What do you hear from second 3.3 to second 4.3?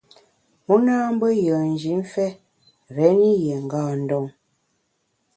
yié ngâ ndon.